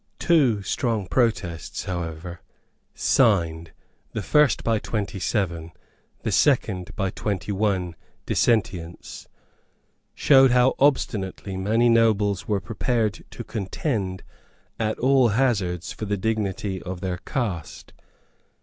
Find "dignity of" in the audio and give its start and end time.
16.17-17.01